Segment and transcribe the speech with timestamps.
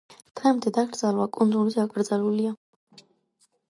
[0.39, 2.59] დღემდე დაკრძალვა კუნძულზე აკრძალულია.